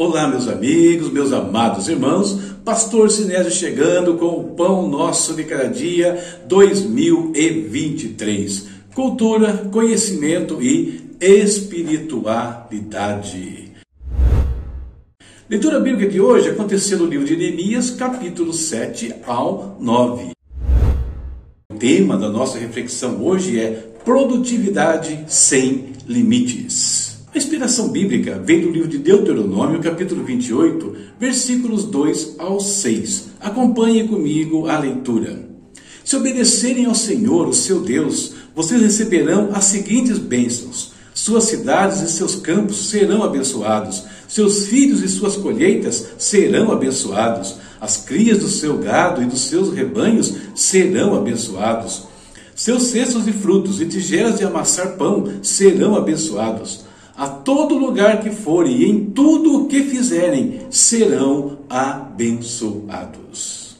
[0.00, 2.32] Olá, meus amigos, meus amados irmãos,
[2.64, 8.66] Pastor Sinésio chegando com o Pão Nosso de Cada Dia 2023.
[8.94, 13.72] Cultura, conhecimento e espiritualidade.
[15.50, 20.30] Leitura bíblica de hoje aconteceu no livro de Neemias, capítulo 7 ao 9.
[21.70, 27.09] O tema da nossa reflexão hoje é produtividade sem limites.
[27.32, 33.28] A inspiração bíblica vem do livro de Deuteronômio, capítulo 28, versículos 2 ao 6.
[33.38, 35.48] Acompanhe comigo a leitura.
[36.04, 42.10] Se obedecerem ao Senhor, o seu Deus, vocês receberão as seguintes bênçãos: suas cidades e
[42.10, 48.78] seus campos serão abençoados, seus filhos e suas colheitas serão abençoados, as crias do seu
[48.78, 52.08] gado e dos seus rebanhos serão abençoados.
[52.56, 56.89] Seus cestos de frutos e tigelas de amassar pão serão abençoados
[57.20, 63.76] a todo lugar que forem e em tudo o que fizerem, serão abençoados.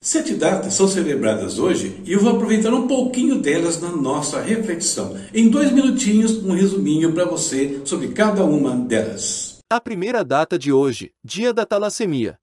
[0.00, 5.18] Sete datas são celebradas hoje e eu vou aproveitar um pouquinho delas na nossa reflexão.
[5.34, 9.58] Em dois minutinhos, um resuminho para você sobre cada uma delas.
[9.68, 12.38] A primeira data de hoje, Dia da Talassemia.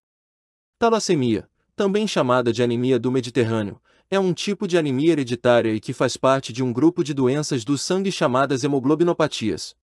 [0.78, 5.94] Talassemia, também chamada de anemia do Mediterrâneo, é um tipo de anemia hereditária e que
[5.94, 9.76] faz parte de um grupo de doenças do sangue chamadas hemoglobinopatias.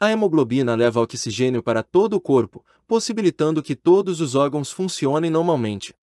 [0.00, 5.94] A hemoglobina leva oxigênio para todo o corpo, possibilitando que todos os órgãos funcionem normalmente.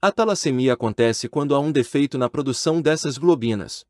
[0.00, 3.84] A talassemia acontece quando há um defeito na produção dessas globinas.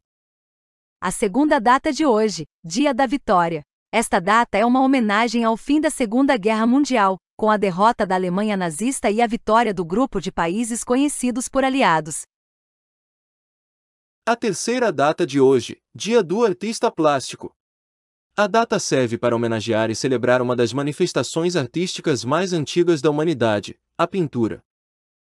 [1.00, 3.62] A segunda data de hoje, Dia da Vitória.
[3.92, 8.14] Esta data é uma homenagem ao fim da Segunda Guerra Mundial, com a derrota da
[8.14, 12.22] Alemanha nazista e a vitória do grupo de países conhecidos por aliados.
[14.30, 17.52] A terceira data de hoje, Dia do Artista Plástico.
[18.36, 23.76] A data serve para homenagear e celebrar uma das manifestações artísticas mais antigas da humanidade,
[23.98, 24.62] a pintura.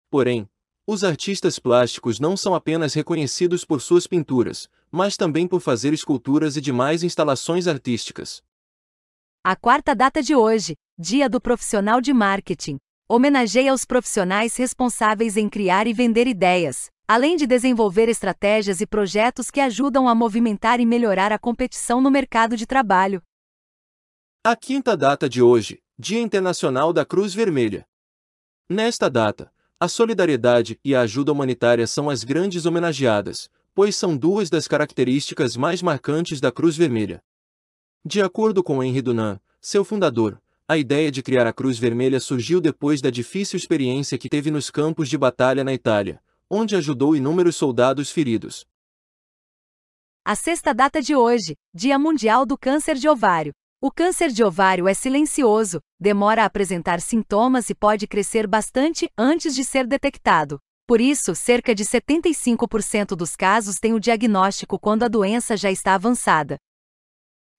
[0.09, 0.49] Porém,
[0.87, 6.57] os artistas plásticos não são apenas reconhecidos por suas pinturas, mas também por fazer esculturas
[6.57, 8.45] e demais instalações artísticas.
[9.43, 12.79] A quarta data de hoje, Dia do Profissional de Marketing,
[13.09, 19.51] homenageia os profissionais responsáveis em criar e vender ideias, além de desenvolver estratégias e projetos
[19.51, 23.23] que ajudam a movimentar e melhorar a competição no mercado de trabalho.
[24.43, 27.87] A quinta data de hoje, Dia Internacional da Cruz Vermelha.
[28.69, 34.49] Nesta data, a solidariedade e a ajuda humanitária são as grandes homenageadas, pois são duas
[34.49, 37.23] das características mais marcantes da Cruz Vermelha.
[38.05, 42.61] De acordo com Henri Dunant, seu fundador, a ideia de criar a Cruz Vermelha surgiu
[42.61, 47.57] depois da difícil experiência que teve nos campos de batalha na Itália, onde ajudou inúmeros
[47.57, 48.65] soldados feridos.
[50.25, 53.53] A sexta data de hoje, Dia Mundial do Câncer de Ovário.
[53.81, 59.55] O câncer de ovário é silencioso, demora a apresentar sintomas e pode crescer bastante antes
[59.55, 60.59] de ser detectado.
[60.87, 65.95] Por isso, cerca de 75% dos casos têm o diagnóstico quando a doença já está
[65.95, 66.57] avançada.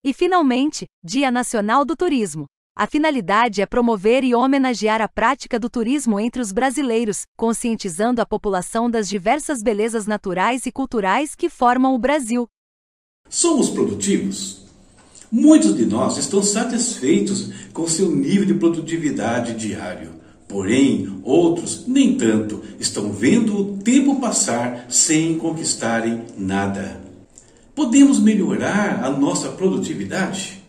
[0.04, 2.48] E finalmente, Dia Nacional do Turismo.
[2.78, 8.26] A finalidade é promover e homenagear a prática do turismo entre os brasileiros, conscientizando a
[8.26, 12.50] população das diversas belezas naturais e culturais que formam o Brasil.
[13.30, 14.66] Somos produtivos?
[15.32, 20.12] Muitos de nós estão satisfeitos com seu nível de produtividade diário.
[20.46, 27.02] Porém, outros, nem tanto, estão vendo o tempo passar sem conquistarem nada.
[27.74, 30.65] Podemos melhorar a nossa produtividade?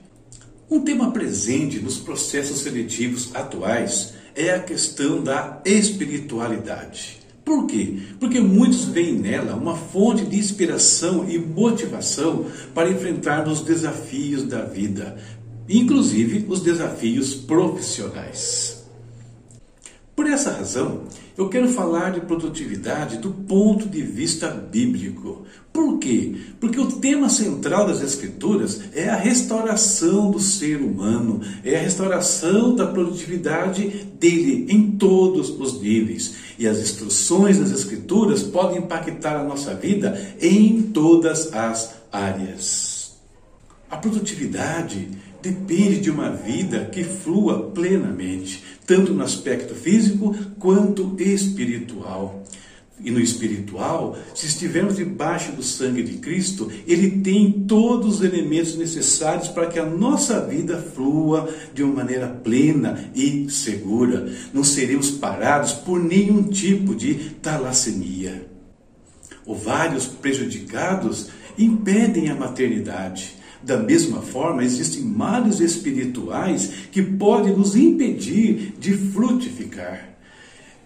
[0.69, 7.19] Um tema presente nos processos seletivos atuais é a questão da espiritualidade.
[7.45, 7.99] Por quê?
[8.19, 14.63] Porque muitos veem nela uma fonte de inspiração e motivação para enfrentar os desafios da
[14.63, 15.17] vida,
[15.69, 18.86] inclusive os desafios profissionais.
[20.27, 21.03] Por essa razão,
[21.39, 25.47] eu quero falar de produtividade do ponto de vista bíblico.
[25.73, 26.35] Por quê?
[26.59, 32.75] Porque o tema central das Escrituras é a restauração do ser humano, é a restauração
[32.75, 36.35] da produtividade dele em todos os níveis.
[36.59, 43.15] E as instruções das Escrituras podem impactar a nossa vida em todas as áreas.
[43.89, 45.09] A produtividade
[45.41, 52.45] depende de uma vida que flua plenamente, tanto no aspecto físico quanto espiritual.
[52.99, 58.75] E no espiritual, se estivermos debaixo do sangue de Cristo, Ele tem todos os elementos
[58.75, 64.33] necessários para que a nossa vida flua de uma maneira plena e segura.
[64.53, 68.47] Não seremos parados por nenhum tipo de talassemia.
[69.45, 71.29] Ovários prejudicados
[71.59, 80.17] impedem a maternidade Da mesma forma, existem males espirituais que podem nos impedir de frutificar.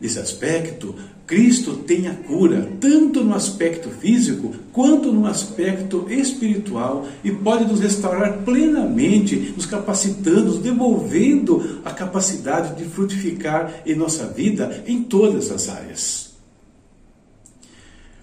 [0.00, 0.94] Nesse aspecto,
[1.26, 7.80] Cristo tem a cura, tanto no aspecto físico quanto no aspecto espiritual, e pode nos
[7.80, 15.50] restaurar plenamente, nos capacitando, nos devolvendo a capacidade de frutificar em nossa vida em todas
[15.52, 16.29] as áreas.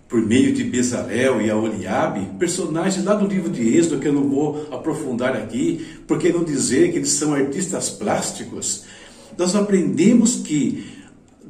[0.07, 4.29] Por meio de Bezalel e Aholiabe, personagens lá do livro de Êxodo que eu não
[4.29, 8.85] vou aprofundar aqui, porque não dizer que eles são artistas plásticos,
[9.37, 10.97] nós aprendemos que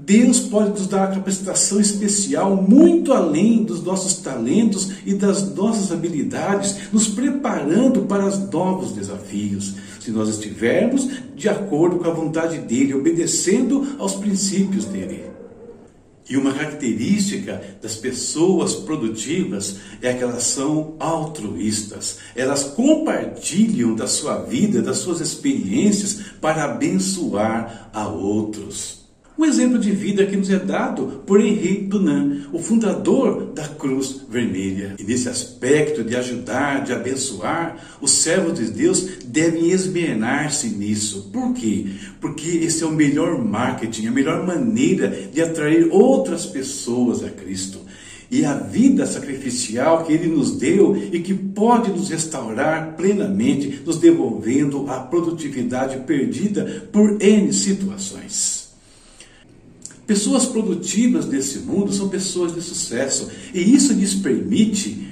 [0.07, 5.91] Deus pode nos dar uma capacitação especial muito além dos nossos talentos e das nossas
[5.91, 12.59] habilidades, nos preparando para os novos desafios, se nós estivermos de acordo com a vontade
[12.59, 15.36] dele, obedecendo aos princípios dele.
[16.29, 22.17] E uma característica das pessoas produtivas é que elas são altruístas.
[22.35, 29.06] Elas compartilham da sua vida, das suas experiências para abençoar a outros.
[29.37, 34.21] Um exemplo de vida que nos é dado por Henri Dunant, o fundador da Cruz
[34.27, 34.95] Vermelha.
[34.97, 41.29] E nesse aspecto de ajudar, de abençoar, os servos de Deus devem esmenar-se nisso.
[41.31, 41.85] Por quê?
[42.19, 47.81] Porque esse é o melhor marketing, a melhor maneira de atrair outras pessoas a Cristo
[48.31, 53.99] e a vida sacrificial que Ele nos deu e que pode nos restaurar plenamente, nos
[53.99, 58.56] devolvendo a produtividade perdida por N situações.
[60.07, 65.05] Pessoas produtivas desse mundo são pessoas de sucesso e isso lhes permite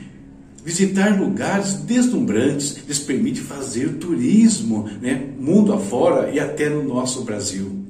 [0.64, 7.84] visitar lugares deslumbrantes, lhes permite fazer turismo, né, mundo afora e até no nosso Brasil.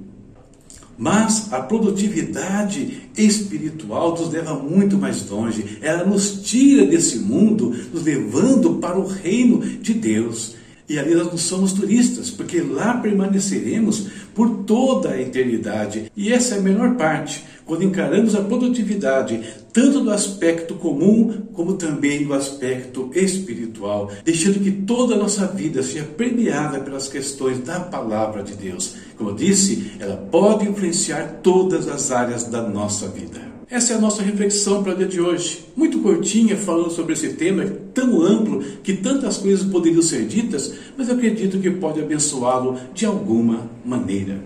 [0.97, 5.77] Mas a produtividade espiritual nos leva muito mais longe.
[5.81, 10.55] Ela nos tira desse mundo, nos levando para o reino de Deus.
[10.87, 16.11] E ali nós não somos turistas, porque lá permaneceremos por toda a eternidade.
[16.15, 19.41] E essa é a melhor parte, quando encaramos a produtividade,
[19.73, 25.81] tanto do aspecto comum, como também do aspecto espiritual, deixando que toda a nossa vida
[25.81, 28.95] seja premiada pelas questões da palavra de Deus.
[29.17, 33.54] Como eu disse, ela pode influenciar todas as áreas da nossa vida.
[33.69, 35.65] Essa é a nossa reflexão para o dia de hoje.
[35.75, 37.65] Muito curtinha, falando sobre esse tema
[37.95, 43.67] tão amplo que tantas coisas poderiam ser ditas, mas acredito que pode abençoá-lo de alguma
[43.83, 44.39] maneira.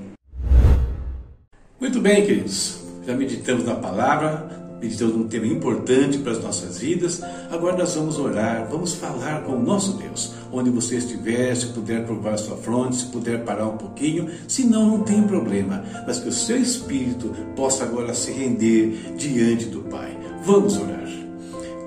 [1.79, 2.79] Muito bem, queridos.
[3.05, 7.21] Já meditamos na palavra, meditamos num tema importante para as nossas vidas.
[7.51, 10.33] Agora nós vamos orar, vamos falar com o nosso Deus.
[10.51, 14.97] Onde você estiver, se puder provar sua fronte, se puder parar um pouquinho, se não,
[14.97, 15.83] não tem problema.
[16.07, 20.17] Mas que o seu espírito possa agora se render diante do Pai.
[20.43, 21.09] Vamos orar.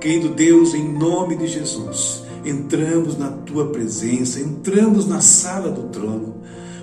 [0.01, 6.43] Querido Deus, em nome de Jesus, entramos na tua presença, entramos na sala do trono.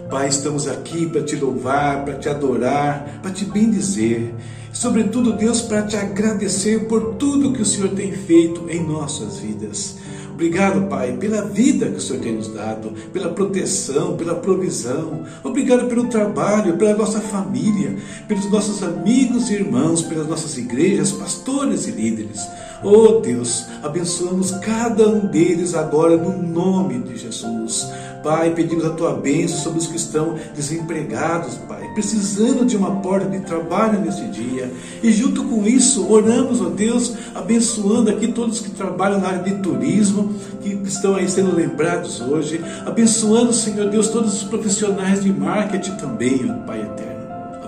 [0.10, 4.34] Pai, estamos aqui para te louvar, para te adorar, para te bendizer.
[4.72, 9.98] Sobretudo, Deus, para te agradecer por tudo que o Senhor tem feito em nossas vidas.
[10.40, 15.26] Obrigado, Pai, pela vida que o Senhor tem nos dado, pela proteção, pela provisão.
[15.44, 21.88] Obrigado pelo trabalho, pela nossa família, pelos nossos amigos e irmãos, pelas nossas igrejas, pastores
[21.88, 22.48] e líderes.
[22.82, 27.86] Oh Deus, abençoamos cada um deles agora no nome de Jesus.
[28.24, 33.28] Pai, pedimos a tua bênção sobre os que estão desempregados, Pai, precisando de uma porta
[33.28, 34.72] de trabalho nesse dia.
[35.02, 39.62] E junto com isso, oramos, ó Deus, abençoando aqui todos que trabalham na área de
[39.62, 42.62] turismo, que estão aí sendo lembrados hoje.
[42.86, 47.20] Abençoando, Senhor Deus, todos os profissionais de marketing também, ó Pai eterno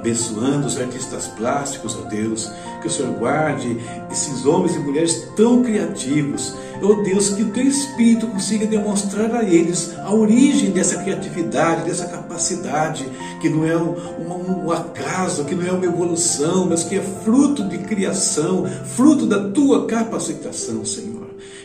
[0.01, 2.51] abençoando os artistas plásticos, ó Deus,
[2.81, 3.77] que o Senhor guarde
[4.11, 9.43] esses homens e mulheres tão criativos, ó Deus, que o teu Espírito consiga demonstrar a
[9.43, 13.07] eles a origem dessa criatividade, dessa capacidade,
[13.39, 17.01] que não é um, um, um acaso, que não é uma evolução, mas que é
[17.01, 21.10] fruto de criação, fruto da tua capacitação, Senhor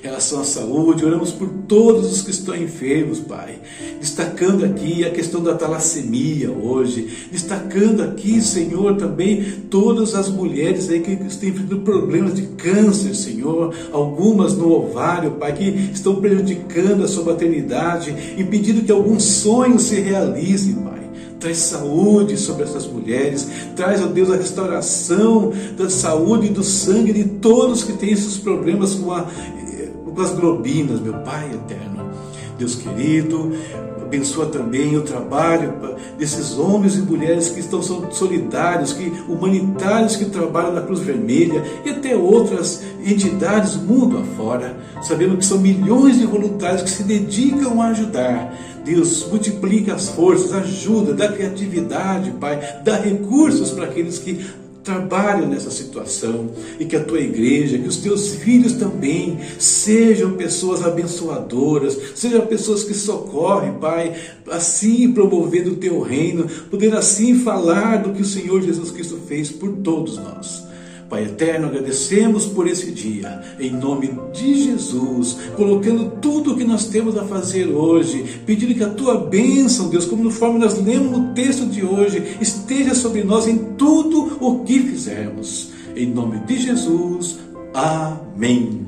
[0.06, 3.58] relação à saúde, oramos por todos os que estão enfermos, Pai.
[4.00, 11.00] Destacando aqui a questão da talassemia hoje, destacando aqui, Senhor, também todas as mulheres aí
[11.00, 17.08] que estão enfrentando problemas de câncer, Senhor, algumas no ovário, Pai, que estão prejudicando a
[17.08, 20.96] sua maternidade, impedindo que algum sonho se realize, Pai.
[21.40, 27.12] Traz saúde sobre essas mulheres, traz, ó Deus, a restauração da saúde e do sangue
[27.12, 29.26] de todos que têm esses problemas com a
[30.16, 32.10] com as globinas, meu Pai eterno.
[32.58, 33.52] Deus querido,
[34.06, 35.74] Abençoa também o trabalho
[36.16, 41.90] desses homens e mulheres que estão solidários, que humanitários que trabalham na Cruz Vermelha e
[41.90, 47.88] até outras entidades mundo afora, sabendo que são milhões de voluntários que se dedicam a
[47.88, 48.54] ajudar.
[48.84, 54.46] Deus, multiplica as forças, ajuda, dá criatividade, Pai, dá recursos para aqueles que
[54.86, 60.84] trabalham nessa situação e que a tua igreja, que os teus filhos também sejam pessoas
[60.84, 64.14] abençoadoras, sejam pessoas que socorrem, Pai,
[64.48, 69.50] assim promovendo o teu reino, poder assim falar do que o Senhor Jesus Cristo fez
[69.50, 70.65] por todos nós.
[71.08, 76.86] Pai eterno, agradecemos por esse dia, em nome de Jesus, colocando tudo o que nós
[76.86, 81.32] temos a fazer hoje, pedindo que a tua bênção, Deus, como conforme nós lemos no
[81.32, 85.70] texto de hoje, esteja sobre nós em tudo o que fizermos.
[85.94, 87.38] Em nome de Jesus,
[87.72, 88.86] amém.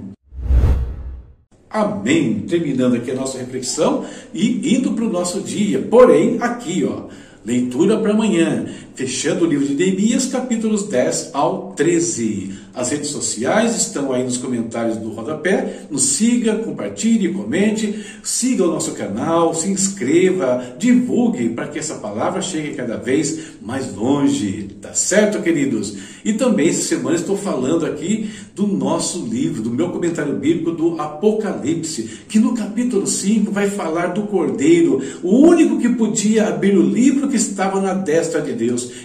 [1.70, 2.40] Amém.
[2.48, 5.86] Terminando aqui a nossa reflexão e indo para o nosso dia.
[5.88, 7.04] Porém, aqui, ó,
[7.44, 8.66] leitura para amanhã
[8.98, 12.50] fechando o livro de Neemias, capítulos 10 ao 13.
[12.74, 15.82] As redes sociais estão aí nos comentários do rodapé.
[15.88, 22.42] Nos siga, compartilhe, comente, siga o nosso canal, se inscreva, divulgue para que essa palavra
[22.42, 24.68] chegue cada vez mais longe.
[24.80, 25.96] Tá certo, queridos?
[26.24, 31.00] E também essa semana estou falando aqui do nosso livro, do meu comentário bíblico do
[31.00, 36.82] Apocalipse, que no capítulo 5 vai falar do Cordeiro, o único que podia abrir o
[36.82, 38.52] livro que estava na destra de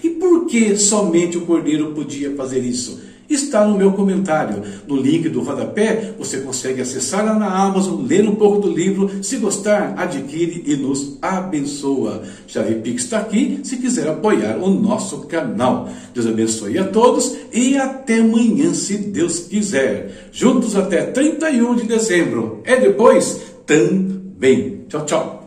[0.03, 3.01] E por que somente o cordeiro podia fazer isso?
[3.29, 4.61] Está no meu comentário.
[4.87, 9.23] No link do rodapé, você consegue acessar lá na Amazon, ler um pouco do livro.
[9.23, 12.21] Se gostar, adquire e nos abençoa.
[12.47, 15.89] Chave Pix está aqui se quiser apoiar o nosso canal.
[16.13, 20.29] Deus abençoe a todos e até amanhã, se Deus quiser.
[20.31, 22.61] Juntos até 31 de dezembro.
[22.65, 24.81] É depois também.
[24.89, 25.42] Tchau, tchau.